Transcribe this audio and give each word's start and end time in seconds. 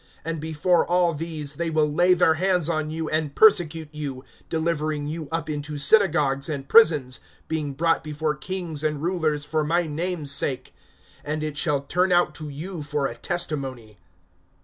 (12)And 0.25 0.39
before 0.39 0.83
all 0.83 1.13
these, 1.13 1.57
they 1.57 1.69
will 1.69 1.85
lay 1.87 2.15
their 2.15 2.33
hands 2.33 2.69
on 2.69 2.89
you, 2.89 3.07
and 3.07 3.35
persecute 3.35 3.89
you, 3.93 4.23
delivering 4.49 5.07
you 5.07 5.29
up 5.31 5.47
into 5.47 5.77
synagogues 5.77 6.49
and 6.49 6.67
prisons, 6.67 7.19
being 7.47 7.73
brought 7.73 8.03
before 8.03 8.33
kings 8.33 8.83
and 8.83 9.03
rulers 9.03 9.45
for 9.45 9.63
my 9.63 9.85
name's 9.85 10.31
sake. 10.31 10.73
(13)And 11.23 11.43
it 11.43 11.55
shall 11.55 11.81
turn 11.81 12.11
out 12.11 12.33
to 12.33 12.49
you 12.49 12.81
for 12.81 13.05
a 13.05 13.13
testimony. 13.15 13.99